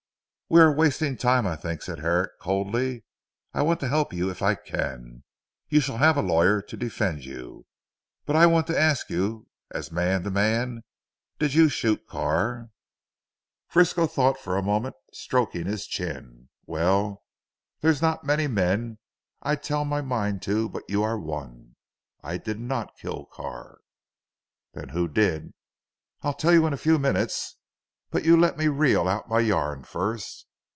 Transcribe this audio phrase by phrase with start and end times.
[0.53, 3.05] "We are wasting time I think," said Herrick coldly,
[3.53, 5.23] "I want to help you if I can.
[5.69, 7.65] You shall have a lawyer, to defend you.
[8.25, 10.83] But I want to ask you as man to man:
[11.39, 12.67] Did you shoot Carr?"
[13.69, 16.49] Frisco thought for a moment stroking his chin.
[16.65, 17.23] "Well
[17.79, 18.97] there's not many men
[19.41, 21.77] I'd tell my mind to but you are one.
[22.23, 23.77] I did not kill Carr."
[24.73, 25.53] "Then who did?"
[26.23, 27.55] "I'll tell you in a few minutes.
[28.09, 30.45] But you let me reel out my yarn first."